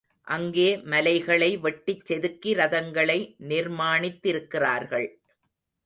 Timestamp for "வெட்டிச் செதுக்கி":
1.57-2.55